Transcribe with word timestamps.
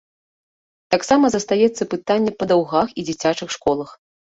Таксама 0.95 1.25
застаецца 1.35 1.89
пытанне 1.95 2.31
па 2.43 2.51
даўгах 2.57 2.87
і 3.01 3.09
дзіцячых 3.09 3.49
школах. 3.63 3.99